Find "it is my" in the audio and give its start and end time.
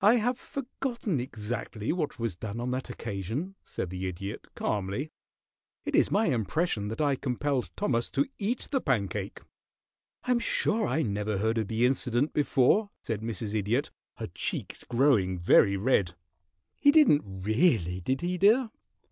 5.84-6.26